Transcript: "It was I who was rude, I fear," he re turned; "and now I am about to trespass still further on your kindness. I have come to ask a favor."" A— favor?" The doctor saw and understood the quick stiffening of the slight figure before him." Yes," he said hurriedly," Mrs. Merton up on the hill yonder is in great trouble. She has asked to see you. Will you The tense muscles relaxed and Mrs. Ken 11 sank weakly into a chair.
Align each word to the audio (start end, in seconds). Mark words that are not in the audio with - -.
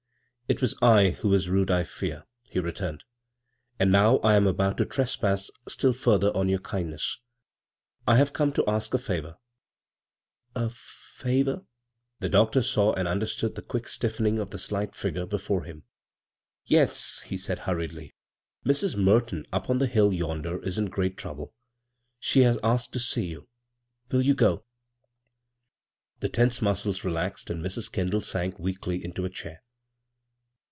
"It 0.51 0.59
was 0.59 0.75
I 0.81 1.11
who 1.11 1.29
was 1.29 1.47
rude, 1.47 1.71
I 1.71 1.85
fear," 1.85 2.25
he 2.49 2.59
re 2.59 2.73
turned; 2.73 3.05
"and 3.79 3.89
now 3.89 4.17
I 4.17 4.35
am 4.35 4.45
about 4.47 4.77
to 4.79 4.85
trespass 4.85 5.49
still 5.69 5.93
further 5.93 6.27
on 6.35 6.49
your 6.49 6.59
kindness. 6.59 7.19
I 8.05 8.17
have 8.17 8.33
come 8.33 8.51
to 8.51 8.65
ask 8.69 8.93
a 8.93 8.97
favor."" 8.97 9.37
A— 10.65 10.69
favor?" 11.15 11.63
The 12.19 12.27
doctor 12.27 12.61
saw 12.61 12.91
and 12.95 13.07
understood 13.07 13.55
the 13.55 13.61
quick 13.61 13.87
stiffening 13.87 14.39
of 14.39 14.49
the 14.49 14.57
slight 14.57 14.93
figure 14.93 15.25
before 15.25 15.63
him." 15.63 15.83
Yes," 16.65 17.21
he 17.27 17.37
said 17.37 17.59
hurriedly," 17.59 18.13
Mrs. 18.65 18.97
Merton 18.97 19.45
up 19.53 19.69
on 19.69 19.77
the 19.77 19.87
hill 19.87 20.11
yonder 20.11 20.61
is 20.63 20.77
in 20.77 20.87
great 20.87 21.15
trouble. 21.15 21.53
She 22.19 22.41
has 22.41 22.59
asked 22.61 22.91
to 22.91 22.99
see 22.99 23.27
you. 23.27 23.47
Will 24.11 24.21
you 24.21 24.35
The 26.19 26.27
tense 26.27 26.61
muscles 26.61 27.05
relaxed 27.05 27.49
and 27.49 27.63
Mrs. 27.63 27.89
Ken 27.89 28.09
11 28.09 28.25
sank 28.25 28.59
weakly 28.59 29.01
into 29.01 29.23
a 29.23 29.29
chair. 29.29 29.61